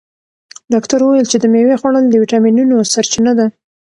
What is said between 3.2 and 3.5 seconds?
ده.